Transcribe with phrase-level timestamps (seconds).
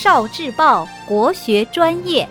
[0.00, 2.28] 少智报国学专业。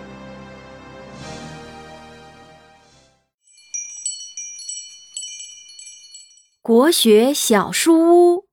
[6.62, 8.46] 国学小书屋，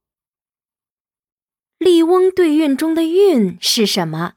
[1.77, 4.33] 笠翁对韵中的“韵”是什么？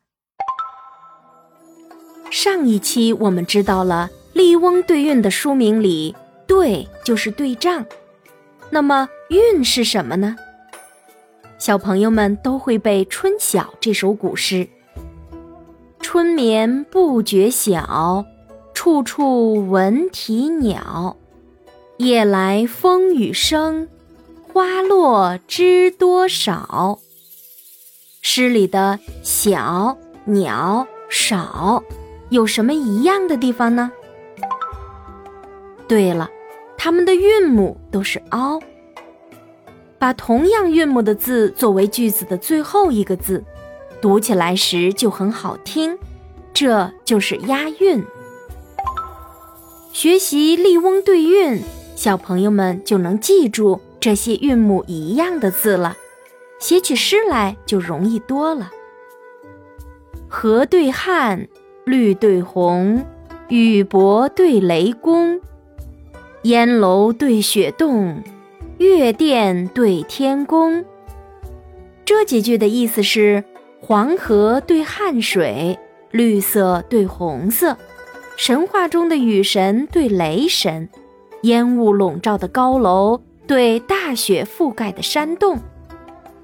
[2.30, 6.14] 上一期我们知道了《笠翁对韵》的书名里
[6.46, 7.84] “对”就是对仗，
[8.70, 10.36] 那么“韵”是什么呢？
[11.58, 14.68] 小朋友们都会背《春晓》这首古诗
[16.00, 18.24] ：“春眠不觉晓，
[18.72, 21.16] 处处闻啼鸟。”
[21.98, 23.88] 夜来风雨声，
[24.52, 27.00] 花落知多少。
[28.22, 31.82] 诗里的小、鸟、少
[32.30, 33.90] 有什么一样的地方呢？
[35.88, 36.30] 对了，
[36.76, 38.60] 它们的韵母都是凹。
[39.98, 43.44] 把同样韵母的字作为句子的最后一个字，
[44.00, 45.98] 读起来时就很好听，
[46.54, 48.04] 这就是押韵。
[49.92, 51.56] 学习《笠翁对韵》。
[51.96, 55.96] 小朋友们就能记住这些韵母一样的字了，
[56.60, 58.70] 写起诗来就容易多了。
[60.28, 61.48] 河对汉，
[61.84, 63.04] 绿对红，
[63.48, 65.40] 雨伯对雷公，
[66.42, 68.22] 烟楼对雪洞，
[68.78, 70.84] 月殿对天宫。
[72.04, 73.44] 这几句的意思是：
[73.80, 75.78] 黄河对汉水，
[76.10, 77.76] 绿色对红色，
[78.36, 80.88] 神话中的雨神对雷神。
[81.42, 85.58] 烟雾笼罩的高楼对大雪覆盖的山洞，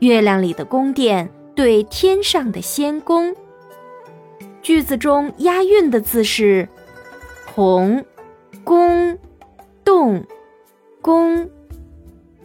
[0.01, 3.35] 月亮里的宫殿对天上的仙宫。
[4.61, 6.69] 句子中押韵的字是
[7.55, 8.05] “红
[8.65, 9.19] ”“宫
[9.85, 10.25] ”“洞
[11.03, 11.49] ”“宫”，